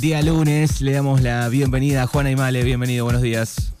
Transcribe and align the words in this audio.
Día 0.00 0.22
lunes, 0.22 0.80
le 0.80 0.92
damos 0.92 1.22
la 1.22 1.48
bienvenida 1.48 2.04
a 2.04 2.06
Juana 2.06 2.30
Male. 2.36 2.62
Bienvenido, 2.62 3.04
buenos 3.04 3.20
días. 3.20 3.72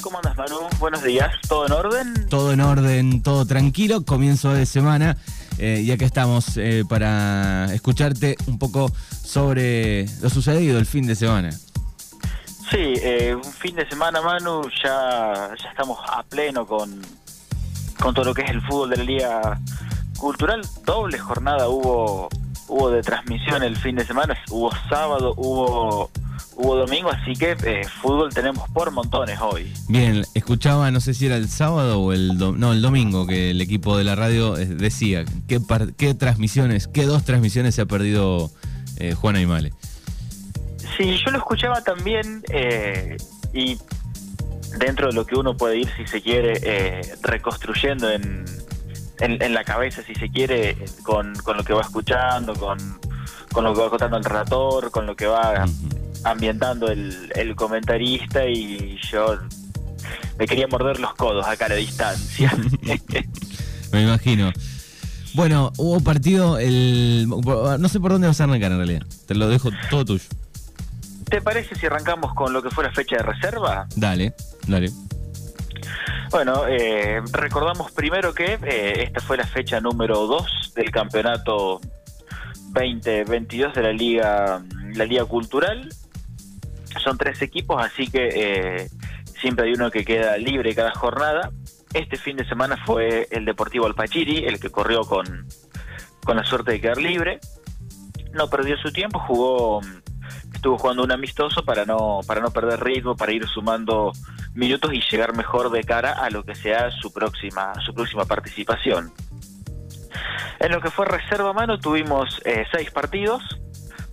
¿Cómo 0.00 0.16
andas, 0.16 0.34
Manu? 0.34 0.60
Buenos 0.78 1.02
días. 1.02 1.30
¿Todo 1.46 1.66
en 1.66 1.72
orden? 1.72 2.28
Todo 2.30 2.52
en 2.52 2.60
orden, 2.62 3.22
todo 3.22 3.44
tranquilo. 3.44 4.02
Comienzo 4.02 4.54
de 4.54 4.64
semana. 4.64 5.18
Eh, 5.58 5.82
y 5.84 5.90
acá 5.90 6.06
estamos 6.06 6.56
eh, 6.56 6.84
para 6.88 7.66
escucharte 7.74 8.36
un 8.46 8.58
poco 8.58 8.90
sobre 9.22 10.06
lo 10.22 10.30
sucedido 10.30 10.78
el 10.78 10.86
fin 10.86 11.06
de 11.06 11.14
semana. 11.14 11.50
Sí, 11.50 12.94
eh, 13.02 13.34
un 13.34 13.44
fin 13.44 13.76
de 13.76 13.86
semana, 13.90 14.22
Manu, 14.22 14.62
ya, 14.82 15.50
ya 15.62 15.68
estamos 15.68 15.98
a 16.08 16.22
pleno 16.22 16.66
con, 16.66 17.02
con 18.00 18.14
todo 18.14 18.24
lo 18.24 18.34
que 18.34 18.40
es 18.42 18.50
el 18.50 18.62
fútbol 18.62 18.88
de 18.90 18.96
la 18.96 19.04
Liga 19.04 19.60
Cultural. 20.16 20.62
Doble 20.86 21.18
jornada 21.18 21.68
hubo, 21.68 22.30
hubo 22.68 22.90
de 22.90 23.02
transmisión 23.02 23.62
el 23.62 23.76
fin 23.76 23.96
de 23.96 24.04
semana, 24.04 24.36
hubo 24.50 24.70
sábado, 24.88 25.34
hubo 25.36 26.10
hubo 26.58 26.76
domingo, 26.76 27.10
así 27.10 27.34
que 27.34 27.56
eh, 27.64 27.84
fútbol 28.02 28.34
tenemos 28.34 28.68
por 28.70 28.90
montones 28.90 29.38
hoy. 29.40 29.72
Bien, 29.88 30.24
escuchaba, 30.34 30.90
no 30.90 31.00
sé 31.00 31.14
si 31.14 31.26
era 31.26 31.36
el 31.36 31.48
sábado 31.48 32.00
o 32.00 32.12
el 32.12 32.36
no, 32.36 32.72
el 32.72 32.82
domingo 32.82 33.26
que 33.26 33.52
el 33.52 33.60
equipo 33.60 33.96
de 33.96 34.04
la 34.04 34.16
radio 34.16 34.58
eh, 34.58 34.66
decía 34.66 35.24
qué, 35.46 35.60
qué 35.96 36.14
transmisiones, 36.14 36.88
qué 36.88 37.06
dos 37.06 37.24
transmisiones 37.24 37.76
se 37.76 37.82
ha 37.82 37.86
perdido 37.86 38.50
eh, 38.96 39.14
Juan 39.14 39.36
Aymale. 39.36 39.72
Sí, 40.96 41.16
yo 41.24 41.30
lo 41.30 41.38
escuchaba 41.38 41.80
también 41.82 42.42
eh, 42.50 43.16
y 43.52 43.78
dentro 44.78 45.08
de 45.08 45.12
lo 45.12 45.24
que 45.24 45.36
uno 45.36 45.56
puede 45.56 45.78
ir, 45.78 45.88
si 45.96 46.06
se 46.08 46.20
quiere, 46.20 47.02
reconstruyendo 47.22 48.10
en, 48.10 48.44
en, 49.20 49.54
la 49.54 49.64
cabeza, 49.64 50.02
si 50.02 50.14
se 50.14 50.30
quiere, 50.30 50.76
con, 51.02 51.34
con 51.36 51.56
lo 51.56 51.64
que 51.64 51.72
va 51.72 51.82
escuchando, 51.82 52.54
con, 52.54 52.78
con 53.52 53.64
lo 53.64 53.74
que 53.74 53.80
va 53.80 53.90
contando 53.90 54.16
el 54.16 54.24
relator, 54.24 54.90
con 54.90 55.06
lo 55.06 55.16
que 55.16 55.26
va 55.26 55.64
ambientando 56.24 56.88
el, 56.88 57.32
el 57.34 57.54
comentarista 57.54 58.46
y 58.46 58.98
yo 59.10 59.38
me 60.38 60.46
quería 60.46 60.66
morder 60.68 61.00
los 61.00 61.14
codos 61.14 61.46
acá 61.46 61.66
a 61.66 61.70
la 61.70 61.74
distancia. 61.74 62.52
me 63.92 64.02
imagino. 64.02 64.52
Bueno, 65.34 65.72
hubo 65.76 66.00
partido 66.00 66.58
el... 66.58 67.28
No 67.28 67.88
sé 67.88 68.00
por 68.00 68.12
dónde 68.12 68.26
vas 68.26 68.40
a 68.40 68.44
arrancar 68.44 68.72
en 68.72 68.78
realidad. 68.78 69.02
Te 69.26 69.34
lo 69.34 69.48
dejo 69.48 69.70
todo 69.90 70.04
tuyo. 70.04 70.24
¿Te 71.28 71.42
parece 71.42 71.74
si 71.74 71.86
arrancamos 71.86 72.32
con 72.34 72.52
lo 72.52 72.62
que 72.62 72.70
fue 72.70 72.84
la 72.84 72.92
fecha 72.92 73.16
de 73.16 73.22
reserva? 73.22 73.86
Dale, 73.96 74.34
dale. 74.66 74.90
Bueno, 76.30 76.66
eh, 76.68 77.22
recordamos 77.32 77.90
primero 77.92 78.34
que 78.34 78.58
eh, 78.62 79.04
esta 79.04 79.20
fue 79.20 79.36
la 79.36 79.46
fecha 79.46 79.80
número 79.80 80.26
2 80.26 80.72
del 80.74 80.90
campeonato 80.90 81.80
2022 82.72 83.74
de 83.74 83.82
la 83.82 83.92
Liga, 83.92 84.62
la 84.94 85.04
Liga 85.04 85.24
Cultural 85.24 85.88
son 86.98 87.16
tres 87.16 87.40
equipos, 87.42 87.82
así 87.82 88.08
que 88.08 88.28
eh, 88.32 88.90
siempre 89.40 89.66
hay 89.66 89.72
uno 89.72 89.90
que 89.90 90.04
queda 90.04 90.36
libre 90.36 90.74
cada 90.74 90.92
jornada. 90.92 91.50
Este 91.94 92.16
fin 92.16 92.36
de 92.36 92.46
semana 92.46 92.76
fue 92.84 93.28
el 93.30 93.44
Deportivo 93.44 93.86
Alpachiri, 93.86 94.44
el 94.44 94.60
que 94.60 94.70
corrió 94.70 95.02
con, 95.02 95.46
con 96.24 96.36
la 96.36 96.44
suerte 96.44 96.72
de 96.72 96.80
quedar 96.80 96.98
libre. 96.98 97.40
No 98.32 98.50
perdió 98.50 98.76
su 98.76 98.92
tiempo, 98.92 99.18
jugó 99.20 99.80
estuvo 100.58 100.76
jugando 100.76 101.04
un 101.04 101.12
amistoso 101.12 101.64
para 101.64 101.84
no 101.84 102.20
para 102.26 102.40
no 102.40 102.50
perder 102.50 102.82
ritmo, 102.82 103.16
para 103.16 103.32
ir 103.32 103.46
sumando 103.46 104.12
minutos 104.54 104.92
y 104.92 105.00
llegar 105.10 105.34
mejor 105.34 105.70
de 105.70 105.84
cara 105.84 106.12
a 106.12 106.30
lo 106.30 106.44
que 106.44 106.54
sea 106.54 106.90
su 106.90 107.12
próxima 107.12 107.72
su 107.84 107.94
próxima 107.94 108.24
participación. 108.24 109.12
En 110.58 110.72
lo 110.72 110.80
que 110.80 110.90
fue 110.90 111.06
reserva 111.06 111.52
mano 111.52 111.78
tuvimos 111.78 112.42
eh, 112.44 112.66
seis 112.72 112.90
partidos, 112.90 113.42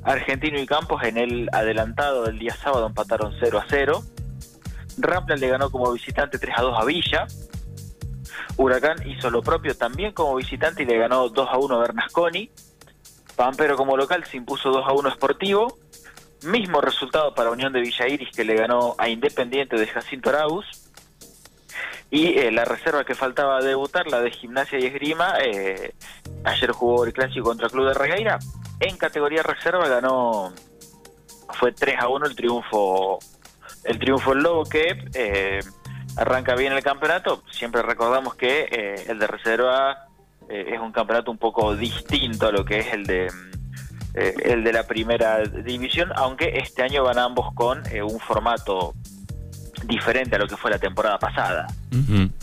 Argentino 0.04 0.60
y 0.60 0.68
Campos 0.68 1.02
en 1.04 1.18
el 1.18 1.50
adelantado 1.52 2.26
del 2.26 2.38
día 2.38 2.54
sábado 2.54 2.86
empataron 2.86 3.34
0 3.40 3.58
a 3.58 3.66
0. 3.68 4.04
Rampla 5.00 5.36
le 5.36 5.50
ganó 5.50 5.72
como 5.72 5.92
visitante 5.92 6.38
3 6.38 6.54
a 6.58 6.62
2 6.62 6.80
a 6.80 6.86
Villa. 6.86 7.28
Huracán 8.56 8.98
hizo 9.08 9.32
lo 9.32 9.42
propio 9.42 9.76
también 9.76 10.14
como 10.14 10.36
visitante 10.36 10.84
y 10.84 10.86
le 10.86 11.00
ganó 11.00 11.28
2 11.28 11.50
a 11.52 11.58
1 11.58 11.76
a 11.76 11.80
Bernasconi. 11.80 12.52
Pampero 13.36 13.76
como 13.76 13.98
local 13.98 14.24
se 14.26 14.38
impuso 14.38 14.70
2 14.70 14.86
a 14.88 14.94
1 14.94 15.12
Sportivo. 15.12 15.80
Mismo 16.44 16.82
resultado 16.82 17.34
para 17.34 17.50
Unión 17.50 17.74
de 17.74 17.82
Villa 17.82 18.08
Iris 18.08 18.30
que 18.36 18.44
le 18.44 18.56
ganó 18.56 18.96
a 18.98 19.10
Independiente 19.10 19.78
de 19.78 19.88
Jacinto 19.88 20.30
Arauz. 20.30 20.66
Y 22.12 22.38
eh, 22.38 22.52
la 22.52 22.66
reserva 22.66 23.04
que 23.04 23.16
faltaba 23.16 23.62
debutar, 23.62 24.08
la 24.08 24.22
de 24.22 24.32
Gimnasia 24.32 24.80
y 24.80 24.86
Esgrima, 24.86 25.36
eh, 25.44 25.94
ayer 26.44 26.72
jugó 26.72 27.04
el 27.06 27.14
clásico 27.14 27.46
contra 27.46 27.70
Club 27.70 27.88
de 27.88 27.94
Regueira, 27.94 28.40
en 28.80 28.96
categoría 28.98 29.42
reserva 29.42 29.88
ganó, 29.88 30.54
fue 31.56 31.72
3 31.72 31.96
a 32.00 32.08
1 32.08 32.26
el 32.28 32.36
triunfo, 32.36 33.20
el 33.84 33.98
triunfo 33.98 34.34
del 34.34 34.44
Lobo 34.44 34.64
que 34.66 35.04
eh, 35.14 35.60
arranca 36.16 36.56
bien 36.56 36.74
el 36.74 36.84
campeonato. 36.84 37.44
Siempre 37.50 37.82
recordamos 37.82 38.36
que 38.36 38.68
eh, 38.72 39.06
el 39.08 39.18
de 39.18 39.28
reserva 39.28 40.08
es 40.48 40.80
un 40.80 40.92
campeonato 40.92 41.32
un 41.32 41.40
poco 41.40 41.76
distinto 41.76 42.46
a 42.46 42.52
lo 42.52 42.64
que 42.64 42.78
es 42.78 42.94
el 42.94 43.04
de 43.08 43.32
el 44.16 44.64
de 44.64 44.74
la 44.74 44.88
primera 44.88 45.44
división, 45.44 46.10
aunque 46.16 46.58
este 46.58 46.84
año 46.84 47.04
van 47.04 47.20
ambos 47.20 47.54
con 47.54 47.84
un 48.02 48.20
formato 48.20 48.94
diferente 49.86 50.36
a 50.36 50.40
lo 50.40 50.48
que 50.48 50.58
fue 50.58 50.72
la 50.72 50.80
temporada 50.80 51.20
pasada. 51.20 51.68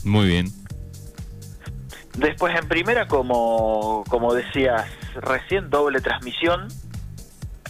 muy 0.04 0.26
bien. 0.26 0.46
Después 2.14 2.54
en 2.54 2.68
primera, 2.68 3.08
como, 3.08 4.04
como 4.08 4.34
decías 4.34 4.86
recién, 5.14 5.70
doble 5.70 6.00
transmisión 6.00 6.68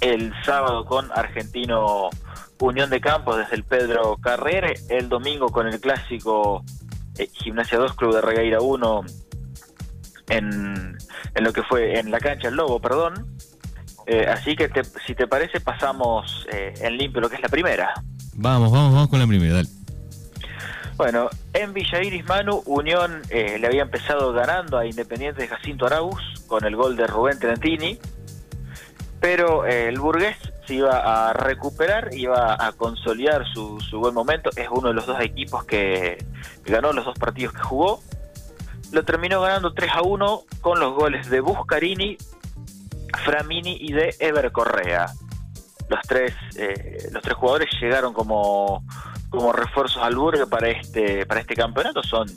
el 0.01 0.33
sábado 0.45 0.85
con 0.85 1.11
Argentino 1.13 2.11
Unión 2.59 2.91
de 2.91 3.01
Campos 3.01 3.37
desde 3.37 3.55
el 3.55 3.65
Pedro 3.65 4.17
Carrere, 4.21 4.75
el 4.89 5.09
domingo 5.09 5.49
con 5.51 5.69
el 5.69 5.81
clásico 5.81 6.65
eh, 7.19 7.29
Gimnasia 7.33 7.79
2 7.79 7.95
Club 7.95 8.15
de 8.15 8.21
Regueira 8.21 8.61
1 8.61 9.05
en, 10.29 10.99
en, 11.35 11.45
lo 11.45 11.53
que 11.53 11.63
fue 11.63 11.99
en 12.01 12.11
la 12.11 12.19
cancha 12.19 12.49
El 12.49 12.57
Lobo, 12.57 12.81
perdón. 12.81 13.32
Eh, 14.07 14.27
así 14.29 14.57
que 14.57 14.71
si 15.07 15.15
te 15.15 15.27
parece 15.27 15.61
pasamos 15.61 16.47
eh, 16.53 16.75
en 16.81 16.97
limpio 16.97 17.21
lo 17.21 17.29
que 17.29 17.37
es 17.37 17.43
la 17.43 17.49
primera. 17.49 17.93
Vamos, 18.35 18.73
vamos, 18.73 18.93
vamos 18.93 19.09
con 19.09 19.19
la 19.19 19.27
primera, 19.27 19.55
dale. 19.55 19.69
Bueno, 20.97 21.31
en 21.53 21.73
Villa 21.73 22.03
Iris 22.03 22.25
Manu, 22.25 22.63
Unión 22.67 23.23
eh, 23.31 23.59
le 23.59 23.67
había 23.67 23.83
empezado 23.83 24.33
ganando 24.33 24.79
a 24.79 24.87
Independiente 24.87 25.43
de 25.43 25.49
Jacinto 25.49 25.87
Arauz 25.87 26.45
con 26.47 26.65
el 26.65 26.77
gol 26.77 26.97
de 26.97 27.07
Rubén 27.07 27.39
Trentini, 27.39 27.99
pero 29.21 29.65
el 29.65 29.99
burgués 29.99 30.37
se 30.67 30.75
iba 30.75 31.29
a 31.29 31.33
recuperar, 31.33 32.11
iba 32.13 32.55
a 32.55 32.73
consolidar 32.73 33.45
su, 33.53 33.79
buen 33.93 34.15
momento, 34.15 34.51
es 34.57 34.69
uno 34.71 34.89
de 34.89 34.95
los 34.95 35.07
dos 35.07 35.21
equipos 35.21 35.65
que 35.65 36.25
ganó 36.65 36.93
los 36.93 37.05
dos 37.05 37.19
partidos 37.19 37.55
que 37.55 37.63
jugó, 37.63 38.01
lo 38.93 39.05
terminó 39.05 39.41
ganando 39.41 39.73
3 39.73 39.91
a 39.95 40.03
1 40.03 40.43
con 40.61 40.79
los 40.79 40.95
goles 40.95 41.31
de 41.31 41.41
Buscarini, 41.41 42.19
Framini 43.25 43.77
y 43.81 43.93
de 43.93 44.15
Ever 44.19 44.51
Correa. 44.53 45.07
Los 45.89 46.01
tres, 46.03 46.35
eh, 46.57 47.09
los 47.13 47.23
tres 47.23 47.37
jugadores 47.37 47.69
llegaron 47.81 48.13
como 48.13 48.85
como 49.33 49.51
refuerzos 49.51 50.03
al 50.03 50.15
Burgue 50.15 50.47
para 50.47 50.69
este, 50.69 51.25
para 51.25 51.41
este 51.41 51.55
campeonato 51.55 52.03
son 52.03 52.29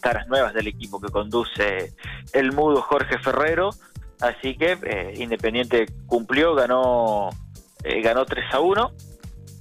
caras 0.00 0.28
nuevas 0.28 0.52
del 0.52 0.68
equipo 0.68 1.00
que 1.00 1.08
conduce 1.08 1.94
el 2.32 2.52
mudo 2.52 2.82
Jorge 2.82 3.18
Ferrero. 3.18 3.70
Así 4.20 4.56
que 4.56 4.78
eh, 4.82 5.14
Independiente 5.16 5.86
cumplió, 6.06 6.54
ganó, 6.54 7.30
eh, 7.82 8.00
ganó 8.02 8.24
3 8.24 8.44
a 8.52 8.60
1. 8.60 8.92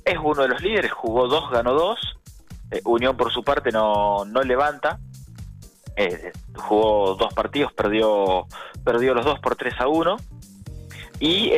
Es 0.03 0.17
uno 0.23 0.43
de 0.43 0.49
los 0.49 0.61
líderes, 0.61 0.91
jugó 0.91 1.27
2, 1.27 1.51
ganó 1.51 1.73
2. 1.73 1.99
Eh, 2.71 2.81
Unión 2.85 3.17
por 3.17 3.31
su 3.31 3.43
parte 3.43 3.71
no, 3.71 4.25
no 4.25 4.43
levanta. 4.43 4.99
Jugó 6.55 7.15
dos 7.15 7.33
partidos, 7.33 7.73
perdió, 7.73 8.47
perdió 8.83 9.13
los 9.13 9.25
dos 9.25 9.39
por 9.39 9.55
3 9.55 9.73
a 9.79 9.87
1. 9.87 10.17
Y 11.19 11.51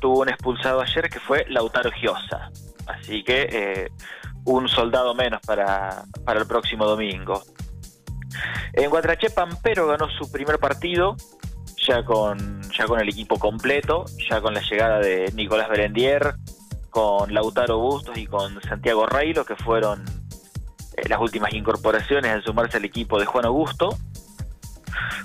tuvo 0.00 0.20
un 0.20 0.30
expulsado 0.30 0.80
ayer 0.80 1.10
que 1.10 1.20
fue 1.20 1.44
Lautaro 1.48 1.90
Giosa. 1.92 2.50
Así 2.86 3.22
que 3.22 3.48
eh, 3.50 3.90
un 4.44 4.68
soldado 4.68 5.14
menos 5.14 5.40
para, 5.46 6.04
para 6.24 6.40
el 6.40 6.46
próximo 6.46 6.86
domingo. 6.86 7.42
En 8.72 8.90
Guatraché 8.90 9.30
Pampero 9.30 9.86
ganó 9.86 10.08
su 10.10 10.30
primer 10.30 10.58
partido 10.58 11.16
ya 11.86 12.04
con, 12.04 12.62
ya 12.72 12.86
con 12.86 13.00
el 13.00 13.08
equipo 13.08 13.38
completo, 13.38 14.04
ya 14.28 14.40
con 14.40 14.54
la 14.54 14.60
llegada 14.60 14.98
de 14.98 15.30
Nicolás 15.34 15.68
Berendier, 15.68 16.34
con 16.90 17.32
Lautaro 17.32 17.78
Bustos 17.78 18.16
y 18.16 18.26
con 18.26 18.60
Santiago 18.62 19.06
Reilo, 19.06 19.44
que 19.44 19.56
fueron 19.56 20.02
eh, 20.02 20.15
las 21.08 21.20
últimas 21.20 21.52
incorporaciones 21.52 22.30
al 22.32 22.42
sumarse 22.42 22.78
al 22.78 22.84
equipo 22.84 23.18
de 23.18 23.26
Juan 23.26 23.44
Augusto. 23.44 23.96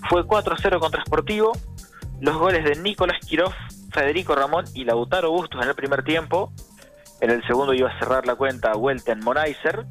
Fue 0.10 0.24
4-0 0.24 0.80
contra 0.80 1.04
Sportivo. 1.04 1.54
Los 2.20 2.38
goles 2.38 2.64
de 2.64 2.76
Nicolás 2.76 3.18
Quiroz, 3.26 3.54
Federico 3.92 4.36
Ramón 4.36 4.66
y 4.74 4.84
Lautaro 4.84 5.32
Bustos 5.32 5.62
en 5.62 5.70
el 5.70 5.76
primer 5.76 6.04
tiempo 6.04 6.52
en 7.22 7.30
el 7.30 7.46
segundo 7.46 7.74
iba 7.74 7.88
a 7.88 8.00
cerrar 8.00 8.26
la 8.26 8.36
cuenta 8.36 8.76
Welten 8.76 9.20
Monaiser. 9.20 9.86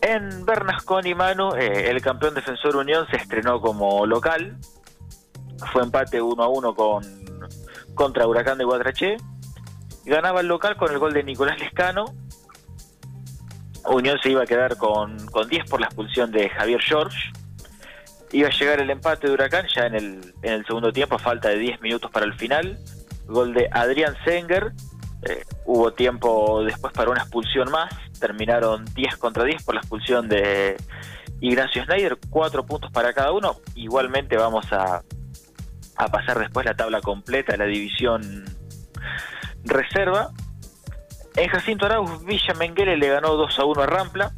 En 0.00 0.46
Bernasconi 0.46 1.12
Manu, 1.12 1.54
eh, 1.56 1.90
el 1.90 2.00
campeón 2.00 2.34
defensor 2.34 2.76
Unión 2.76 3.04
se 3.10 3.16
estrenó 3.16 3.60
como 3.60 4.06
local. 4.06 4.56
Fue 5.72 5.82
empate 5.82 6.22
1 6.22 6.40
a 6.40 6.48
1 6.48 6.74
con, 6.76 7.04
contra 7.94 8.28
Huracán 8.28 8.58
de 8.58 8.64
Guatraché. 8.64 9.16
Ganaba 10.04 10.40
el 10.40 10.46
local 10.46 10.76
con 10.76 10.92
el 10.92 11.00
gol 11.00 11.12
de 11.12 11.24
Nicolás 11.24 11.58
Lescano. 11.58 12.04
Unión 13.88 14.18
se 14.22 14.30
iba 14.30 14.42
a 14.42 14.46
quedar 14.46 14.76
con, 14.76 15.26
con 15.26 15.48
10 15.48 15.68
por 15.68 15.80
la 15.80 15.86
expulsión 15.86 16.30
de 16.30 16.48
Javier 16.50 16.80
George. 16.80 17.32
Iba 18.32 18.48
a 18.48 18.52
llegar 18.52 18.80
el 18.80 18.90
empate 18.90 19.26
de 19.26 19.32
Huracán 19.32 19.66
ya 19.74 19.86
en 19.86 19.94
el, 19.94 20.34
en 20.42 20.52
el 20.52 20.66
segundo 20.66 20.92
tiempo, 20.92 21.18
falta 21.18 21.48
de 21.48 21.58
10 21.58 21.80
minutos 21.80 22.10
para 22.10 22.26
el 22.26 22.34
final. 22.34 22.78
Gol 23.26 23.54
de 23.54 23.68
Adrián 23.72 24.14
Senger. 24.24 24.72
Eh, 25.28 25.42
hubo 25.64 25.92
tiempo 25.92 26.62
después 26.64 26.92
para 26.92 27.10
una 27.10 27.22
expulsión 27.22 27.70
más. 27.70 27.92
Terminaron 28.20 28.84
10 28.94 29.16
contra 29.16 29.44
10 29.44 29.62
por 29.62 29.74
la 29.74 29.80
expulsión 29.80 30.28
de 30.28 30.76
Ignacio 31.40 31.84
Schneider. 31.84 32.18
Cuatro 32.30 32.66
puntos 32.66 32.90
para 32.92 33.12
cada 33.12 33.32
uno. 33.32 33.56
Igualmente 33.74 34.36
vamos 34.36 34.70
a, 34.72 35.02
a 35.96 36.08
pasar 36.08 36.38
después 36.38 36.66
la 36.66 36.74
tabla 36.74 37.00
completa 37.00 37.52
de 37.52 37.58
la 37.58 37.64
división 37.64 38.44
reserva. 39.64 40.30
En 41.36 41.48
Jacinto 41.48 41.86
Arauz, 41.86 42.24
Villa 42.24 42.54
Menguele 42.54 42.96
le 42.96 43.08
ganó 43.08 43.34
2 43.34 43.58
a 43.58 43.64
1 43.64 43.82
a 43.82 43.86
Rampla. 43.86 44.32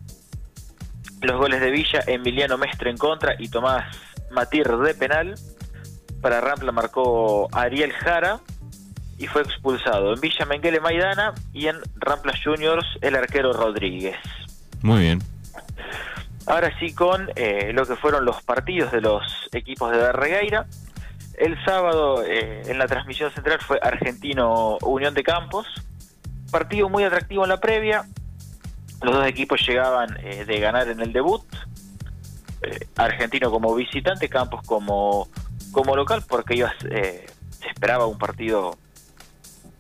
Los 1.23 1.37
goles 1.37 1.61
de 1.61 1.71
Villa, 1.71 2.01
Emiliano 2.07 2.59
Mestre 2.59 2.91
en 2.91 2.97
contra 2.97 3.35
y 3.39 3.49
Tomás 3.49 3.97
Matir 4.31 4.69
de 4.69 4.95
penal. 4.95 5.35
Para 6.21 6.41
Rampla 6.41 6.73
marcó 6.73 7.49
Ariel 7.53 7.93
Jara 7.93 8.41
y 9.19 9.27
fue 9.27 9.43
expulsado. 9.43 10.15
En 10.15 10.21
Villa 10.21 10.45
Menguele 10.47 10.81
Maidana 10.81 11.35
y 11.53 11.67
en 11.67 11.77
Rampla 11.97 12.33
Juniors 12.43 12.87
el 13.01 13.17
arquero 13.17 13.53
Rodríguez. 13.53 14.17
Muy 14.83 15.01
bien. 15.01 15.19
Ahora 16.47 16.73
sí 16.79 16.95
con 16.95 17.29
eh, 17.37 17.73
lo 17.73 17.87
que 17.87 17.97
fueron 17.97 18.25
los 18.25 18.43
partidos 18.43 18.93
de 18.93 19.01
los 19.01 19.23
equipos 19.53 19.93
de 19.93 19.99
Darregueira. 19.99 20.67
El 21.39 21.63
sábado 21.65 22.25
eh, 22.25 22.63
en 22.67 22.79
la 22.79 22.87
transmisión 22.87 23.31
central 23.33 23.61
fue 23.61 23.79
Argentino 23.83 24.79
Unión 24.83 25.15
de 25.15 25.23
Campos. 25.23 25.67
Partido 26.51 26.89
muy 26.89 27.05
atractivo 27.05 27.45
en 27.45 27.51
la 27.51 27.61
previa. 27.61 28.05
Los 29.03 29.15
dos 29.15 29.27
equipos 29.27 29.67
llegaban 29.67 30.17
eh, 30.23 30.45
de 30.45 30.61
ganar 30.61 30.89
en 30.89 31.01
el 31.01 31.13
debut. 31.13 31.43
Eh, 32.63 32.87
Argentino 32.97 33.51
como 33.51 33.75
visitante, 33.75 34.29
Campos 34.29 34.61
como, 34.67 35.29
como 35.73 35.97
local, 35.97 36.23
porque 36.29 36.55
ellos, 36.55 36.71
se 36.81 37.69
esperaba 37.69 38.07
un 38.07 38.19
partido, 38.19 38.77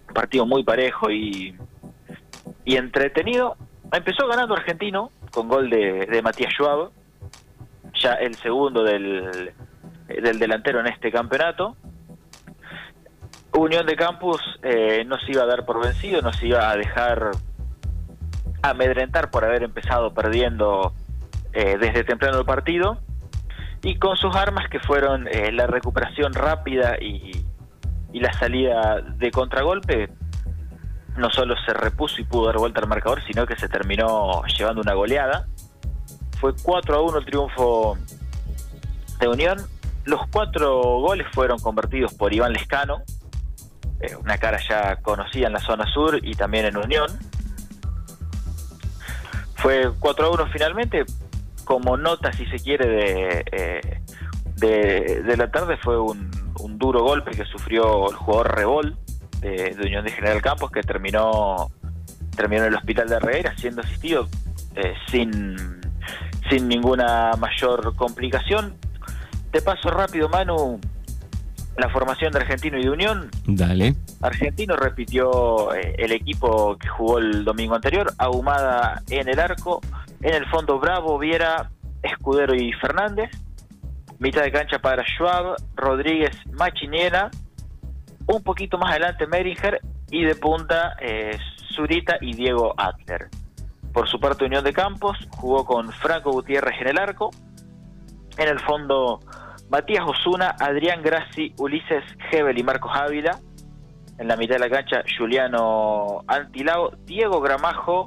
un 0.08 0.14
partido 0.14 0.46
muy 0.46 0.62
parejo 0.64 1.10
y, 1.10 1.56
y 2.64 2.76
entretenido. 2.76 3.56
Empezó 3.92 4.26
ganando 4.28 4.54
Argentino 4.54 5.10
con 5.32 5.48
gol 5.48 5.68
de, 5.68 6.06
de 6.06 6.22
Matías 6.22 6.52
Schwab, 6.52 6.90
ya 7.94 8.14
el 8.14 8.34
segundo 8.36 8.82
del, 8.84 9.52
del 10.08 10.38
delantero 10.38 10.80
en 10.80 10.86
este 10.86 11.10
campeonato. 11.10 11.76
Unión 13.60 13.84
de 13.84 13.94
Campus 13.94 14.40
eh, 14.62 15.04
no 15.06 15.18
se 15.18 15.32
iba 15.32 15.42
a 15.42 15.46
dar 15.46 15.66
por 15.66 15.84
vencido, 15.84 16.22
no 16.22 16.32
se 16.32 16.46
iba 16.46 16.70
a 16.70 16.76
dejar 16.76 17.32
amedrentar 18.62 19.30
por 19.30 19.44
haber 19.44 19.62
empezado 19.62 20.14
perdiendo 20.14 20.94
eh, 21.52 21.76
desde 21.78 22.04
temprano 22.04 22.38
el 22.38 22.46
partido. 22.46 22.98
Y 23.82 23.98
con 23.98 24.16
sus 24.16 24.34
armas 24.34 24.68
que 24.70 24.80
fueron 24.80 25.28
eh, 25.28 25.52
la 25.52 25.66
recuperación 25.66 26.32
rápida 26.32 26.96
y, 27.00 27.44
y, 28.12 28.20
la 28.20 28.32
salida 28.32 29.02
de 29.02 29.30
contragolpe 29.30 30.10
no 31.16 31.28
solo 31.30 31.54
se 31.66 31.74
repuso 31.74 32.20
y 32.20 32.24
pudo 32.24 32.46
dar 32.46 32.56
vuelta 32.56 32.80
al 32.80 32.88
marcador 32.88 33.22
sino 33.26 33.46
que 33.46 33.56
se 33.56 33.68
terminó 33.68 34.42
llevando 34.44 34.80
una 34.80 34.94
goleada. 34.94 35.46
Fue 36.38 36.54
4 36.62 36.96
a 36.96 37.02
1 37.02 37.18
el 37.18 37.24
triunfo 37.26 37.98
de 39.18 39.28
Unión. 39.28 39.58
Los 40.04 40.26
cuatro 40.28 40.80
goles 41.00 41.26
fueron 41.32 41.58
convertidos 41.58 42.14
por 42.14 42.32
Iván 42.32 42.54
Lescano, 42.54 43.02
eh, 44.00 44.16
una 44.16 44.38
cara 44.38 44.58
ya 44.68 44.96
conocida 44.96 45.46
en 45.46 45.52
la 45.52 45.60
zona 45.60 45.86
sur 45.92 46.18
y 46.22 46.34
también 46.34 46.66
en 46.66 46.76
Unión. 46.76 47.08
Fue 49.56 49.90
4 49.98 50.26
a 50.26 50.30
1 50.30 50.46
finalmente, 50.52 51.04
como 51.64 51.96
nota 51.96 52.32
si 52.32 52.46
se 52.46 52.58
quiere 52.58 52.88
de, 52.88 53.44
eh, 53.52 54.00
de, 54.56 55.36
la 55.36 55.50
tarde 55.50 55.76
fue 55.76 56.00
un, 56.00 56.30
duro 56.78 57.02
golpe 57.02 57.32
que 57.32 57.44
sufrió 57.44 58.08
el 58.08 58.16
jugador 58.16 58.56
Rebol 58.56 58.96
de, 59.40 59.76
Unión 59.80 60.02
de 60.02 60.12
General 60.12 60.40
Campos 60.40 60.70
que 60.70 60.80
terminó, 60.80 61.70
terminó 62.34 62.62
en 62.62 62.68
el 62.68 62.76
hospital 62.76 63.08
de 63.08 63.16
Herrera 63.16 63.54
siendo 63.58 63.82
asistido 63.82 64.26
eh, 64.76 64.94
sin, 65.10 65.56
sin 66.48 66.68
ninguna 66.68 67.32
mayor 67.38 67.94
complicación 67.96 68.78
te 69.50 69.60
paso 69.62 69.90
rápido, 69.90 70.28
Manu, 70.28 70.80
la 71.76 71.88
formación 71.88 72.32
de 72.32 72.40
Argentino 72.40 72.78
y 72.78 72.84
de 72.84 72.90
Unión. 72.90 73.30
Dale. 73.46 73.94
Argentino 74.20 74.76
repitió 74.76 75.74
eh, 75.74 75.94
el 75.98 76.12
equipo 76.12 76.76
que 76.76 76.88
jugó 76.88 77.18
el 77.18 77.44
domingo 77.44 77.74
anterior, 77.74 78.12
Ahumada 78.18 79.02
en 79.08 79.28
el 79.28 79.38
arco, 79.40 79.80
en 80.20 80.34
el 80.34 80.46
fondo 80.46 80.78
Bravo, 80.78 81.18
Viera, 81.18 81.70
Escudero 82.02 82.54
y 82.54 82.72
Fernández, 82.74 83.30
mitad 84.18 84.42
de 84.42 84.52
cancha 84.52 84.78
para 84.78 85.04
Schwab, 85.04 85.56
Rodríguez, 85.74 86.36
Machiniela, 86.52 87.30
un 88.26 88.42
poquito 88.42 88.78
más 88.78 88.90
adelante 88.90 89.26
Meringer 89.26 89.80
y 90.10 90.24
de 90.24 90.34
punta 90.34 90.96
eh, 91.00 91.38
Zurita 91.74 92.16
y 92.20 92.34
Diego 92.34 92.74
Adler. 92.76 93.28
Por 93.92 94.08
su 94.08 94.20
parte 94.20 94.44
Unión 94.44 94.62
de 94.62 94.72
Campos 94.72 95.16
jugó 95.30 95.64
con 95.64 95.90
Franco 95.92 96.30
Gutiérrez 96.30 96.80
en 96.80 96.88
el 96.88 96.98
arco, 96.98 97.30
en 98.36 98.48
el 98.48 98.60
fondo 98.60 99.20
Matías 99.70 100.04
Osuna, 100.04 100.56
Adrián 100.58 101.00
Grassi, 101.00 101.54
Ulises 101.58 102.02
Hebel 102.30 102.58
y 102.58 102.64
Marcos 102.64 102.90
Ávila. 102.92 103.38
En 104.18 104.26
la 104.26 104.36
mitad 104.36 104.56
de 104.56 104.58
la 104.58 104.68
cancha, 104.68 105.02
Juliano 105.16 106.22
Antilao, 106.26 106.90
Diego 107.06 107.40
Gramajo, 107.40 108.06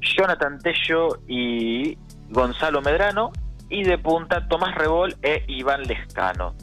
Jonathan 0.00 0.58
Tello 0.60 1.08
y 1.26 1.98
Gonzalo 2.30 2.80
Medrano. 2.82 3.32
Y 3.68 3.82
de 3.84 3.98
punta, 3.98 4.46
Tomás 4.48 4.74
Rebol 4.76 5.16
e 5.22 5.44
Iván 5.48 5.82
Lescano. 5.82 6.54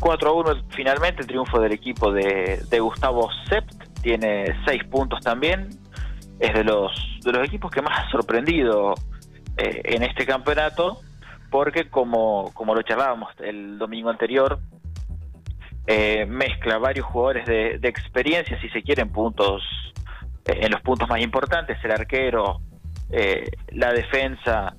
4 0.00 0.28
a 0.28 0.32
1 0.32 0.50
finalmente 0.70 1.22
el 1.22 1.28
triunfo 1.28 1.60
del 1.60 1.72
equipo 1.72 2.10
de, 2.10 2.66
Gustavo 2.80 3.30
Sept. 3.48 4.00
Tiene 4.02 4.46
6 4.66 4.84
puntos 4.84 5.20
también. 5.20 5.68
Es 6.40 6.52
de 6.52 6.64
los, 6.64 6.90
de 7.22 7.32
los 7.32 7.46
equipos 7.46 7.70
que 7.70 7.80
más 7.80 7.96
ha 7.96 8.10
sorprendido 8.10 8.94
eh, 9.56 9.82
en 9.84 10.02
este 10.02 10.26
campeonato 10.26 11.03
porque 11.54 11.88
como, 11.88 12.50
como 12.52 12.74
lo 12.74 12.82
charlábamos 12.82 13.28
el 13.38 13.78
domingo 13.78 14.10
anterior, 14.10 14.58
eh, 15.86 16.26
mezcla 16.26 16.78
varios 16.78 17.06
jugadores 17.06 17.46
de, 17.46 17.78
experiencia, 17.88 18.60
si 18.60 18.68
se 18.70 18.82
quieren, 18.82 19.08
puntos 19.12 19.62
eh, 20.46 20.58
en 20.62 20.72
los 20.72 20.80
puntos 20.80 21.08
más 21.08 21.20
importantes, 21.20 21.78
el 21.84 21.92
arquero, 21.92 22.60
eh, 23.08 23.52
la 23.68 23.92
defensa, 23.92 24.74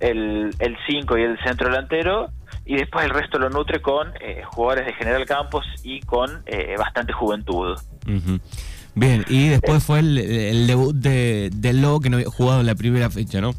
el 0.00 0.52
5 0.88 1.16
y 1.16 1.22
el 1.22 1.38
centro 1.44 1.68
delantero, 1.68 2.30
y 2.64 2.74
después 2.74 3.04
el 3.04 3.12
resto 3.12 3.38
lo 3.38 3.48
nutre 3.48 3.80
con 3.80 4.12
jugadores 4.46 4.86
de 4.86 4.94
General 4.94 5.24
Campos 5.26 5.64
y 5.84 6.00
con 6.00 6.42
bastante 6.76 7.12
juventud. 7.12 7.78
Bien, 8.96 9.24
y 9.28 9.48
después 9.48 9.84
fue 9.84 10.00
el, 10.00 10.66
debut 10.66 10.92
de, 10.92 11.72
Lobo 11.72 12.00
que 12.00 12.10
no 12.10 12.16
había 12.16 12.28
jugado 12.28 12.58
en 12.62 12.66
la 12.66 12.74
primera 12.74 13.10
fecha, 13.10 13.40
¿no? 13.40 13.54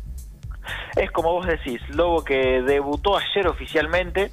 Es 0.96 1.12
como 1.12 1.32
vos 1.34 1.48
decís, 1.48 1.82
Lobo 1.90 2.24
que 2.24 2.62
debutó 2.62 3.18
ayer 3.18 3.48
oficialmente, 3.48 4.32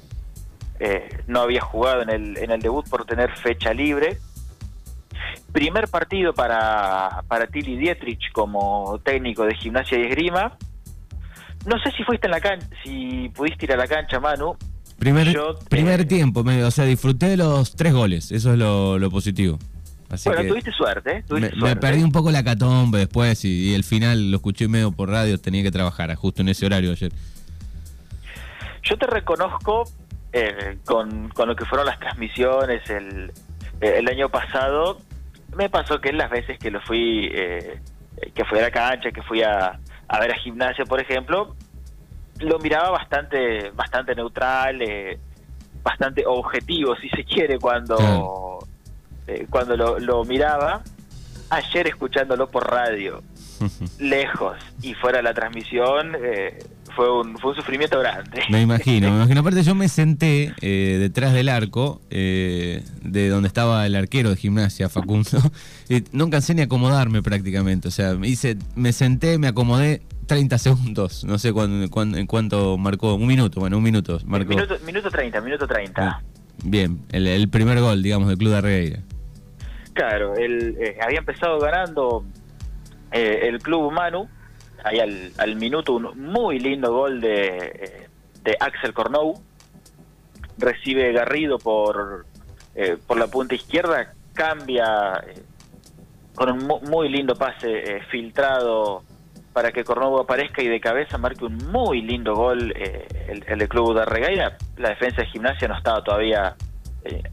eh, 0.79 1.09
no 1.27 1.41
había 1.41 1.61
jugado 1.61 2.01
en 2.01 2.09
el, 2.09 2.37
en 2.37 2.51
el 2.51 2.61
debut 2.61 2.87
por 2.89 3.05
tener 3.05 3.35
fecha 3.37 3.73
libre. 3.73 4.17
Primer 5.51 5.87
partido 5.87 6.33
para, 6.33 7.23
para 7.27 7.47
Tilly 7.47 7.77
Dietrich 7.77 8.31
como 8.31 8.99
técnico 9.03 9.45
de 9.45 9.55
gimnasia 9.55 9.97
y 9.97 10.03
esgrima. 10.03 10.57
No 11.65 11.77
sé 11.79 11.91
si 11.91 12.03
fuiste 12.03 12.27
en 12.27 12.31
la 12.31 12.39
cancha, 12.39 12.67
si 12.83 13.29
pudiste 13.29 13.65
ir 13.65 13.73
a 13.73 13.77
la 13.77 13.87
cancha, 13.87 14.19
Manu. 14.19 14.55
Primer, 14.97 15.33
primer 15.69 16.05
tiempo, 16.05 16.43
o 16.43 16.71
sea, 16.71 16.83
disfruté 16.83 17.27
de 17.27 17.37
los 17.37 17.75
tres 17.75 17.93
goles, 17.93 18.31
eso 18.31 18.51
es 18.51 18.59
lo 18.59 19.09
positivo 19.09 19.57
bueno, 20.25 20.49
tuviste 20.49 20.71
suerte, 20.71 21.17
¿eh? 21.17 21.51
me, 21.55 21.75
perdí 21.75 22.01
un 22.01 22.11
poco 22.11 22.31
la 22.31 22.43
catombe 22.43 22.99
después 22.99 23.45
y, 23.45 23.75
el 23.75 23.83
final 23.83 24.31
lo 24.31 24.37
escuché 24.37 24.67
medio 24.67 24.91
por 24.91 25.09
radio, 25.09 25.39
tenía 25.39 25.61
que 25.61 25.71
trabajar 25.71 26.13
justo 26.15 26.41
en 26.41 26.49
ese 26.49 26.65
horario 26.65 26.91
ayer. 26.91 27.11
Yo 28.81 28.97
te 28.97 29.05
reconozco 29.05 29.83
eh, 30.33 30.77
con, 30.85 31.31
lo 31.37 31.55
que 31.55 31.65
fueron 31.65 31.85
las 31.85 31.99
transmisiones 31.99 32.89
el, 32.89 33.31
eh, 33.81 33.95
el 33.97 34.07
año 34.07 34.29
pasado, 34.29 34.99
me 35.55 35.69
pasó 35.69 36.01
que 36.01 36.09
en 36.09 36.17
las 36.17 36.31
veces 36.31 36.57
que 36.57 36.71
lo 36.71 36.81
fui, 36.81 37.29
eh, 37.31 37.79
que 38.33 38.45
fui 38.45 38.57
a 38.57 38.63
la 38.63 38.71
cancha, 38.71 39.11
que 39.11 39.21
fui 39.21 39.43
a, 39.43 39.79
a 40.07 40.19
ver 40.19 40.31
a 40.31 40.35
gimnasia, 40.35 40.85
por 40.85 40.99
ejemplo, 40.99 41.55
lo 42.39 42.57
miraba 42.57 42.89
bastante, 42.89 43.69
bastante 43.71 44.15
neutral, 44.15 44.81
bastante 45.83 46.23
objetivo, 46.25 46.95
si 46.95 47.09
se 47.09 47.23
quiere, 47.23 47.59
cuando... 47.59 48.59
Eh, 49.29 49.47
cuando 49.49 49.77
lo, 49.77 50.25
miraba, 50.25 50.81
ayer 51.49 51.87
escuchándolo 51.87 52.49
por 52.49 52.69
radio, 52.69 53.21
lejos 53.99 54.57
y 54.81 54.93
fuera 54.95 55.17
de 55.17 55.23
la 55.23 55.33
transmisión, 55.33 56.15
eh, 56.21 56.57
fue 56.95 57.21
un, 57.21 57.37
fue 57.37 57.51
un 57.51 57.55
sufrimiento 57.55 57.99
grande. 57.99 58.41
Me 58.49 58.61
imagino, 58.61 59.09
me 59.09 59.17
imagino. 59.17 59.41
Aparte 59.41 59.63
yo 59.63 59.75
me 59.75 59.87
senté 59.87 60.53
eh, 60.61 60.97
detrás 60.99 61.33
del 61.33 61.49
arco, 61.49 62.01
eh, 62.09 62.83
de 63.01 63.29
donde 63.29 63.47
estaba 63.47 63.85
el 63.85 63.95
arquero 63.95 64.29
de 64.29 64.35
gimnasia, 64.35 64.89
Facundo, 64.89 65.29
y 65.89 66.03
no 66.11 66.25
alcancé 66.25 66.53
ni 66.55 66.61
acomodarme 66.61 67.21
prácticamente. 67.21 67.87
O 67.87 67.91
sea, 67.91 68.17
hice, 68.23 68.57
me 68.75 68.91
senté, 68.91 69.37
me 69.37 69.47
acomodé 69.47 70.01
30 70.27 70.57
segundos, 70.57 71.23
no 71.23 71.39
sé 71.39 71.53
cuán, 71.53 71.83
en 71.83 72.27
cuánto 72.27 72.77
marcó, 72.77 73.15
un 73.15 73.27
minuto, 73.27 73.59
bueno, 73.59 73.77
un 73.77 73.83
minuto. 73.83 74.19
Marcó. 74.25 74.49
Minuto, 74.49 74.75
minuto 74.85 75.09
30, 75.09 75.41
minuto 75.41 75.67
30. 75.67 76.01
Ah, 76.01 76.21
bien, 76.63 76.99
el, 77.11 77.49
primer 77.49 77.79
gol, 77.79 78.03
digamos, 78.03 78.27
del 78.27 78.37
Club 78.37 78.51
de 78.51 78.57
Arregueira. 78.57 78.99
Claro, 79.99 80.33
él 80.35 80.77
eh, 80.79 80.97
había 81.01 81.19
empezado 81.19 81.59
ganando 81.59 82.23
el 83.11 83.59
Club 83.59 83.91
Manu, 83.91 84.29
ahí 84.81 84.97
al, 84.99 85.55
minuto 85.57 85.93
un 85.93 86.17
muy 86.31 86.57
lindo 86.57 86.93
gol 86.93 87.19
de, 87.19 88.07
de 88.41 88.57
Axel 88.61 88.93
Cornou. 88.93 89.41
Recibe 90.57 91.11
Garrido 91.11 91.57
por, 91.57 92.25
eh, 92.75 92.95
por 93.05 93.17
la 93.17 93.27
punta 93.27 93.55
izquierda, 93.55 94.13
cambia 94.33 95.21
eh, 95.27 95.43
con 96.33 96.49
un 96.49 96.81
muy 96.89 97.09
lindo 97.09 97.35
pase 97.35 97.97
eh, 97.97 98.01
filtrado 98.09 99.03
para 99.51 99.73
que 99.73 99.83
Cornou 99.83 100.17
aparezca 100.17 100.61
y 100.61 100.69
de 100.69 100.79
cabeza 100.79 101.17
marque 101.17 101.43
un 101.43 101.57
muy 101.73 102.01
lindo 102.01 102.35
gol 102.35 102.71
el, 102.71 103.43
el, 103.45 103.67
club 103.67 103.97
de 103.97 104.05
Regaira. 104.05 104.57
La 104.77 104.89
defensa 104.91 105.23
de 105.23 105.27
gimnasia 105.27 105.67
no 105.67 105.77
estaba 105.77 106.01
todavía 106.05 106.55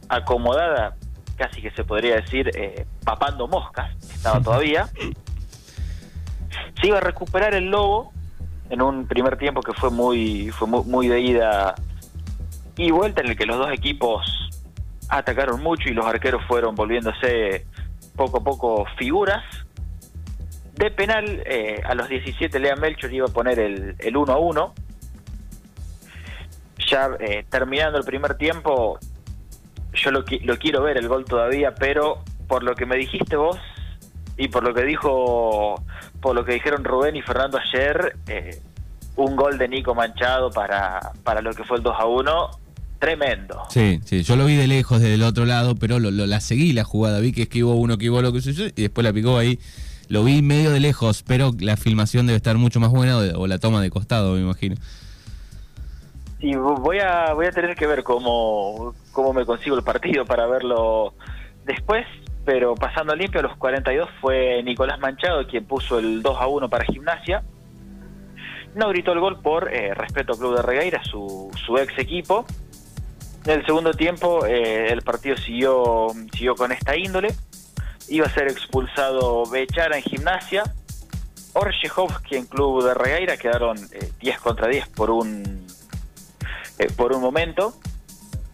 acomodada, 0.08 0.96
casi 1.36 1.62
que 1.62 1.70
se 1.70 1.84
podría 1.84 2.16
decir 2.16 2.50
papando 3.04 3.46
moscas, 3.46 3.94
estaba 4.02 4.40
todavía. 4.40 4.88
se 6.80 6.86
iba 6.86 6.98
a 6.98 7.00
recuperar 7.00 7.54
el 7.54 7.70
Lobo 7.70 8.12
en 8.70 8.82
un 8.82 9.06
primer 9.06 9.36
tiempo 9.36 9.62
que 9.62 9.72
fue 9.72 9.90
muy, 9.90 10.50
fue 10.50 10.68
muy, 10.68 11.08
de 11.08 11.20
ida 11.20 11.74
y 12.76 12.90
vuelta 12.90 13.22
en 13.22 13.28
el 13.28 13.36
que 13.36 13.46
los 13.46 13.58
dos 13.58 13.72
equipos 13.72 14.24
atacaron 15.08 15.62
mucho 15.62 15.88
y 15.88 15.92
los 15.92 16.04
arqueros 16.04 16.42
fueron 16.46 16.74
volviéndose 16.74 17.66
poco 18.16 18.38
a 18.38 18.44
poco 18.44 18.86
figuras. 18.98 19.44
De 20.74 20.90
penal, 20.90 21.42
eh, 21.46 21.80
a 21.84 21.94
los 21.94 22.08
17 22.08 22.58
Lea 22.58 22.76
Melchor 22.76 23.12
iba 23.12 23.26
a 23.26 23.30
poner 23.30 23.58
el, 23.58 23.94
el 23.98 24.16
1 24.16 24.32
a 24.32 24.38
1. 24.38 24.74
Ya 26.90 27.10
eh, 27.18 27.46
terminando 27.48 27.98
el 27.98 28.04
primer 28.04 28.36
tiempo, 28.36 28.98
yo 29.96 30.10
lo, 30.10 30.24
lo 30.42 30.58
quiero 30.58 30.82
ver 30.82 30.98
el 30.98 31.08
gol 31.08 31.24
todavía, 31.24 31.74
pero 31.74 32.22
por 32.46 32.62
lo 32.62 32.74
que 32.74 32.86
me 32.86 32.96
dijiste 32.96 33.36
vos 33.36 33.58
y 34.36 34.48
por 34.48 34.62
lo 34.62 34.74
que 34.74 34.84
dijo 34.84 35.82
por 36.20 36.34
lo 36.34 36.44
que 36.44 36.54
dijeron 36.54 36.84
Rubén 36.84 37.16
y 37.16 37.22
Fernando 37.22 37.58
ayer, 37.58 38.16
eh, 38.26 38.60
un 39.16 39.36
gol 39.36 39.58
de 39.58 39.68
Nico 39.68 39.94
Manchado 39.94 40.50
para, 40.50 41.12
para 41.22 41.40
lo 41.40 41.52
que 41.52 41.64
fue 41.64 41.78
el 41.78 41.82
2 41.82 41.94
a 41.98 42.06
1, 42.06 42.50
tremendo. 42.98 43.62
Sí, 43.70 44.00
sí, 44.04 44.22
yo 44.22 44.36
lo 44.36 44.44
vi 44.44 44.56
de 44.56 44.66
lejos, 44.66 45.00
desde 45.00 45.14
el 45.14 45.22
otro 45.22 45.44
lado, 45.46 45.74
pero 45.74 45.98
lo, 45.98 46.10
la 46.10 46.40
seguí 46.40 46.72
la 46.72 46.84
jugada, 46.84 47.20
vi 47.20 47.32
que 47.32 47.42
esquivó 47.42 47.74
uno, 47.74 47.94
esquivó 47.94 48.22
lo 48.22 48.32
que 48.32 48.40
sucedió 48.40 48.72
y 48.74 48.82
después 48.82 49.04
la 49.04 49.12
picó 49.12 49.38
ahí. 49.38 49.58
Lo 50.08 50.22
vi 50.22 50.40
medio 50.40 50.70
de 50.70 50.78
lejos, 50.78 51.24
pero 51.26 51.52
la 51.58 51.76
filmación 51.76 52.26
debe 52.26 52.36
estar 52.36 52.56
mucho 52.56 52.78
más 52.78 52.90
buena 52.90 53.18
o, 53.18 53.46
la 53.46 53.58
toma 53.58 53.80
de 53.80 53.90
costado, 53.90 54.34
me 54.34 54.40
imagino. 54.40 54.76
Sí, 56.40 56.54
voy 56.54 56.98
a, 56.98 57.32
voy 57.32 57.46
a 57.46 57.50
tener 57.50 57.74
que 57.74 57.86
ver 57.86 58.02
cómo, 58.02 58.94
cómo 59.12 59.32
me 59.32 59.46
consigo 59.46 59.76
el 59.76 59.82
partido 59.82 60.24
para 60.26 60.46
verlo 60.46 61.14
después 61.64 62.06
pero 62.46 62.76
pasando 62.76 63.14
limpio 63.14 63.40
a 63.40 63.42
los 63.42 63.56
42 63.56 64.08
fue 64.20 64.62
Nicolás 64.62 65.00
Manchado 65.00 65.46
quien 65.48 65.66
puso 65.66 65.98
el 65.98 66.22
2 66.22 66.40
a 66.40 66.46
1 66.46 66.70
para 66.70 66.84
Gimnasia. 66.84 67.42
No 68.76 68.88
gritó 68.88 69.12
el 69.12 69.20
gol 69.20 69.40
por 69.40 69.74
eh, 69.74 69.92
respeto 69.94 70.32
al 70.32 70.38
Club 70.38 70.56
de 70.56 70.62
Regueira, 70.62 71.02
su, 71.02 71.50
su 71.66 71.76
ex 71.76 71.98
equipo. 71.98 72.46
En 73.44 73.60
el 73.60 73.66
segundo 73.66 73.92
tiempo 73.92 74.46
eh, 74.46 74.92
el 74.92 75.02
partido 75.02 75.36
siguió, 75.36 76.08
siguió 76.32 76.54
con 76.54 76.70
esta 76.70 76.96
índole. 76.96 77.34
Iba 78.08 78.26
a 78.26 78.30
ser 78.30 78.46
expulsado 78.46 79.44
Bechara 79.50 79.96
en 79.96 80.04
Gimnasia. 80.04 80.62
Orchejovski 81.52 82.36
en 82.36 82.46
Club 82.46 82.84
de 82.84 82.94
Regueira 82.94 83.36
quedaron 83.36 83.76
10 83.76 83.92
eh, 84.22 84.38
contra 84.40 84.68
10 84.68 84.88
por 84.90 85.10
un, 85.10 85.66
por 86.96 87.12
un 87.12 87.20
momento. 87.20 87.74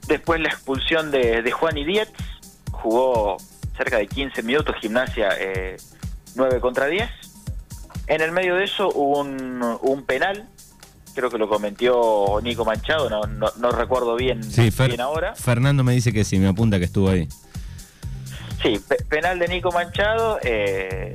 Después 0.07 0.41
la 0.41 0.49
expulsión 0.49 1.11
de, 1.11 1.43
de 1.43 1.51
Juan 1.53 1.79
y 1.79 1.85
Dietz, 1.85 2.13
jugó 2.71 3.37
cerca 3.77 3.99
de 3.99 4.07
15 4.07 4.43
minutos, 4.43 4.77
gimnasia 4.81 5.31
9 6.35 6.57
eh, 6.57 6.61
contra 6.61 6.87
10. 6.87 7.09
En 8.09 8.21
el 8.21 8.33
medio 8.33 8.57
de 8.57 8.65
eso 8.65 8.89
hubo 8.89 9.21
un, 9.21 10.05
penal, 10.05 10.49
creo 11.15 11.31
que 11.31 11.39
lo 11.39 11.49
cometió 11.49 12.41
Nico 12.43 12.65
Manchado, 12.65 13.09
no, 13.09 13.23
no, 13.57 13.71
recuerdo 13.71 14.17
bien, 14.17 14.41
bien 14.57 15.01
ahora. 15.01 15.35
Fernando 15.35 15.85
me 15.85 15.93
dice 15.93 16.13
que 16.13 16.25
sí, 16.25 16.39
me 16.39 16.49
apunta 16.49 16.79
que 16.79 16.87
estuvo 16.87 17.09
ahí. 17.09 17.29
Sí, 18.63 18.81
penal 19.09 19.39
de 19.39 19.49
Nico 19.49 19.71
Manchado, 19.73 20.39
eh, 20.43 21.13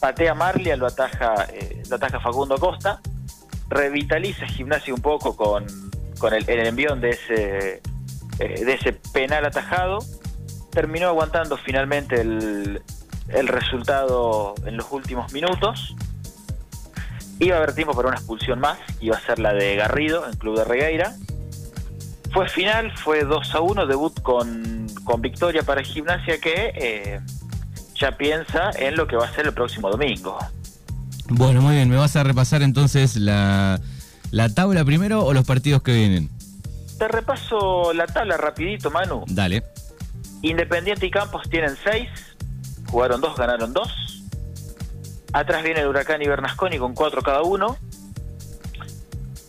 patea 0.00 0.34
Marlia, 0.34 0.76
lo 0.76 0.86
ataja, 0.86 1.46
eh, 1.52 1.82
lo 1.88 1.96
ataja 1.96 2.18
Facundo 2.20 2.58
Costa, 2.58 3.00
revitaliza 3.68 4.46
Gimnasia 4.46 4.92
un 4.94 5.00
poco 5.00 5.36
con, 5.36 5.66
con 6.22 6.32
el, 6.34 6.48
envión 6.48 7.00
de 7.00 7.10
ese, 7.10 7.82
de 8.38 8.72
ese 8.72 8.92
penal 9.12 9.44
atajado 9.44 9.98
terminó 10.70 11.08
aguantando 11.08 11.56
finalmente 11.56 12.20
el, 12.20 12.80
el 13.26 13.48
resultado 13.48 14.54
en 14.64 14.76
los 14.76 14.86
últimos 14.92 15.32
minutos. 15.32 15.96
Iba 17.40 17.56
a 17.56 17.58
haber 17.58 17.74
tiempo 17.74 17.92
para 17.92 18.06
una 18.06 18.16
expulsión 18.18 18.60
más, 18.60 18.78
iba 19.00 19.16
a 19.16 19.20
ser 19.20 19.40
la 19.40 19.52
de 19.52 19.74
Garrido 19.74 20.24
en 20.28 20.36
Club 20.36 20.58
de 20.58 20.64
Regueira. 20.64 21.12
Fue 22.32 22.48
final, 22.48 22.96
fue 22.96 23.24
2 23.24 23.54
a 23.56 23.60
1, 23.60 23.86
debut 23.86 24.22
con, 24.22 24.86
con 25.02 25.20
victoria 25.20 25.64
para 25.64 25.82
Gimnasia 25.82 26.40
que 26.40 26.72
eh, 26.76 27.20
ya 27.96 28.16
piensa 28.16 28.70
en 28.76 28.94
lo 28.94 29.08
que 29.08 29.16
va 29.16 29.26
a 29.26 29.34
ser 29.34 29.46
el 29.46 29.52
próximo 29.52 29.90
domingo. 29.90 30.38
Bueno, 31.28 31.62
muy 31.62 31.74
bien, 31.74 31.90
¿me 31.90 31.96
vas 31.96 32.14
a 32.14 32.22
repasar 32.22 32.62
entonces 32.62 33.16
la, 33.16 33.80
la 34.32 34.48
tabla 34.48 34.84
primero 34.84 35.24
o 35.24 35.32
los 35.32 35.46
partidos 35.46 35.82
que 35.82 35.92
vienen? 35.92 36.28
Te 36.98 37.06
repaso 37.06 37.92
la 37.92 38.06
tabla 38.06 38.36
rapidito, 38.36 38.90
Manu. 38.90 39.24
Dale. 39.28 39.62
Independiente 40.40 41.06
y 41.06 41.10
Campos 41.10 41.48
tienen 41.48 41.76
seis, 41.84 42.08
jugaron 42.90 43.20
dos, 43.20 43.36
ganaron 43.36 43.72
dos. 43.72 44.24
Atrás 45.32 45.62
viene 45.62 45.80
el 45.80 45.86
Huracán 45.86 46.20
y 46.22 46.26
Bernasconi 46.26 46.78
con 46.78 46.94
cuatro 46.94 47.22
cada 47.22 47.42
uno. 47.42 47.76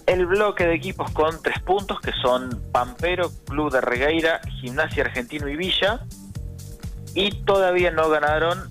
El 0.06 0.26
bloque 0.26 0.66
de 0.66 0.76
equipos 0.76 1.10
con 1.12 1.42
tres 1.42 1.60
puntos, 1.62 2.00
que 2.02 2.12
son 2.22 2.62
Pampero, 2.72 3.32
Club 3.46 3.72
de 3.72 3.82
Regueira, 3.82 4.42
Gimnasia 4.60 5.06
Argentino 5.06 5.48
y 5.48 5.56
Villa. 5.56 6.02
Y 7.16 7.32
todavía 7.46 7.90
no 7.92 8.10
ganaron 8.10 8.70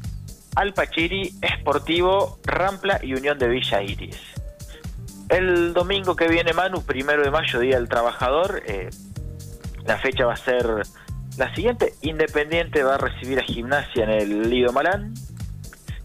Alpachiri, 0.56 1.34
Esportivo, 1.40 2.38
Rampla 2.44 3.00
y 3.02 3.14
Unión 3.14 3.38
de 3.38 3.48
Villa 3.48 3.82
Iris. 3.82 4.41
El 5.32 5.72
domingo 5.72 6.14
que 6.14 6.28
viene, 6.28 6.52
Manu, 6.52 6.82
primero 6.82 7.22
de 7.22 7.30
mayo, 7.30 7.58
Día 7.58 7.76
del 7.76 7.88
Trabajador, 7.88 8.62
eh, 8.66 8.90
la 9.86 9.96
fecha 9.96 10.26
va 10.26 10.34
a 10.34 10.36
ser 10.36 10.66
la 11.38 11.54
siguiente, 11.54 11.94
Independiente 12.02 12.82
va 12.82 12.96
a 12.96 12.98
recibir 12.98 13.38
a 13.38 13.42
Gimnasia 13.42 14.04
en 14.04 14.10
el 14.10 14.50
Lido 14.50 14.74
Malán. 14.74 15.14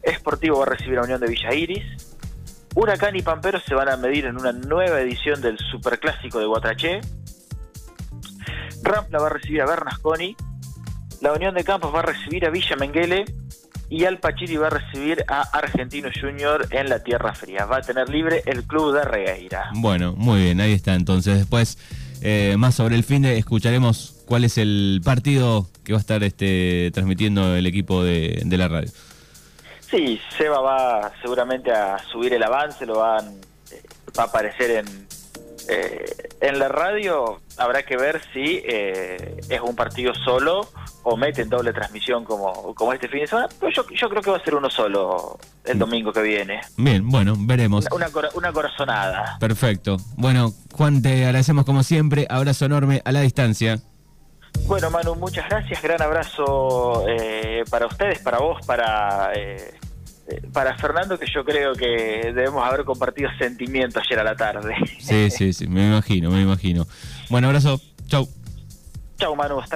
Esportivo 0.01 0.59
va 0.59 0.63
a 0.63 0.69
recibir 0.69 0.97
a 0.99 1.01
Unión 1.01 1.19
de 1.19 1.27
Villa 1.27 1.53
Iris. 1.53 2.15
Huracán 2.73 3.17
y 3.17 3.21
Pampero 3.21 3.59
se 3.59 3.75
van 3.75 3.89
a 3.89 3.97
medir 3.97 4.27
en 4.27 4.39
una 4.39 4.53
nueva 4.53 5.01
edición 5.01 5.41
del 5.41 5.57
Superclásico 5.59 6.39
de 6.39 6.45
Guatraché. 6.45 7.01
Rampla 8.81 9.19
va 9.19 9.27
a 9.27 9.31
recibir 9.31 9.61
a 9.61 9.65
Bernasconi. 9.65 10.37
La 11.19 11.33
Unión 11.33 11.53
de 11.53 11.65
Campos 11.65 11.93
va 11.93 11.99
a 11.99 12.03
recibir 12.03 12.45
a 12.45 12.49
Villa 12.49 12.77
Menguele. 12.77 13.25
Y 13.89 14.03
Alpachiri 14.05 14.57
va 14.57 14.67
a 14.67 14.71
recibir 14.71 15.23
a 15.29 15.41
Argentino 15.41 16.09
Junior 16.13 16.67
en 16.71 16.89
la 16.89 17.03
Tierra 17.03 17.33
Fría. 17.33 17.65
Va 17.65 17.77
a 17.77 17.81
tener 17.81 18.09
libre 18.09 18.43
el 18.45 18.63
club 18.63 18.93
de 18.93 19.05
Regueira. 19.05 19.69
Bueno, 19.75 20.13
muy 20.17 20.41
bien, 20.41 20.59
ahí 20.59 20.73
está. 20.73 20.93
Entonces, 20.95 21.37
después, 21.37 21.77
eh, 22.21 22.55
más 22.57 22.75
sobre 22.75 22.95
el 22.95 23.03
fin 23.03 23.21
de 23.21 23.37
escucharemos 23.37 24.23
cuál 24.25 24.43
es 24.43 24.57
el 24.57 25.01
partido 25.05 25.67
que 25.83 25.93
va 25.93 25.99
a 25.99 26.01
estar 26.01 26.21
este, 26.23 26.91
transmitiendo 26.93 27.55
el 27.55 27.65
equipo 27.65 28.03
de, 28.03 28.43
la 28.45 28.67
radio. 28.67 28.89
Sí, 29.89 30.19
Seba 30.37 30.59
va 30.59 31.13
seguramente 31.21 31.71
a 31.71 31.97
subir 32.11 32.33
el 32.33 32.43
avance, 32.43 32.85
lo 32.85 32.99
van, 32.99 33.25
eh, 33.71 33.81
va 34.17 34.23
a 34.23 34.25
aparecer 34.25 34.71
en, 34.71 35.07
eh, 35.69 36.29
en 36.41 36.59
la 36.59 36.67
radio. 36.67 37.39
Habrá 37.57 37.83
que 37.83 37.97
ver 37.97 38.21
si 38.33 38.61
eh, 38.65 39.39
es 39.49 39.61
un 39.61 39.75
partido 39.75 40.13
solo 40.13 40.67
o 41.03 41.17
meten 41.17 41.49
doble 41.49 41.73
transmisión 41.73 42.23
como, 42.25 42.73
como 42.75 42.93
este 42.93 43.07
fin 43.07 43.21
de 43.21 43.27
semana. 43.27 43.49
Pero 43.59 43.71
yo, 43.71 43.85
yo 43.89 44.09
creo 44.09 44.21
que 44.21 44.31
va 44.31 44.37
a 44.37 44.43
ser 44.43 44.55
uno 44.55 44.69
solo 44.69 45.39
el 45.63 45.79
domingo 45.79 46.11
que 46.11 46.21
viene. 46.21 46.61
Bien, 46.77 47.07
bueno, 47.09 47.35
veremos. 47.37 47.85
Una, 47.91 48.07
una 48.33 48.51
corazonada. 48.51 49.37
Perfecto. 49.39 49.97
Bueno, 50.15 50.53
Juan, 50.73 51.01
te 51.01 51.25
agradecemos 51.25 51.65
como 51.65 51.83
siempre. 51.83 52.27
Abrazo 52.29 52.65
enorme 52.65 53.01
a 53.05 53.11
la 53.11 53.21
distancia. 53.21 53.79
Bueno, 54.65 54.89
Manu, 54.89 55.15
muchas 55.15 55.47
gracias. 55.47 55.81
Gran 55.81 56.01
abrazo 56.01 57.05
eh, 57.07 57.63
para 57.69 57.85
ustedes, 57.85 58.19
para 58.19 58.39
vos, 58.39 58.65
para, 58.65 59.31
eh, 59.33 59.76
para 60.53 60.77
Fernando 60.77 61.17
que 61.17 61.25
yo 61.33 61.43
creo 61.43 61.73
que 61.73 62.31
debemos 62.33 62.65
haber 62.65 62.83
compartido 62.85 63.29
sentimientos 63.37 64.03
ayer 64.05 64.19
a 64.19 64.23
la 64.23 64.35
tarde. 64.35 64.75
Sí, 64.99 65.29
sí, 65.29 65.53
sí, 65.53 65.67
me 65.67 65.87
imagino, 65.87 66.29
me 66.29 66.41
imagino. 66.41 66.85
Bueno, 67.29 67.47
abrazo. 67.47 67.81
Chau. 68.07 68.27
Chau, 69.17 69.35
Manu, 69.35 69.59
hasta 69.59 69.75